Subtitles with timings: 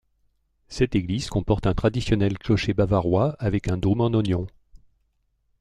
[0.67, 4.47] Cette église comporte un traditionnel clocher bavarois avec un dôme en oignon.